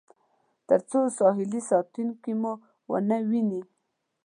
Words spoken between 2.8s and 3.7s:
ونه وویني.